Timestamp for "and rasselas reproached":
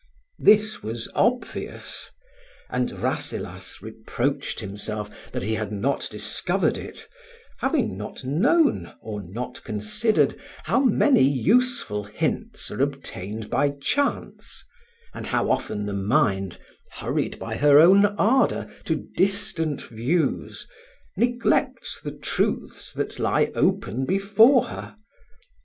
2.71-4.59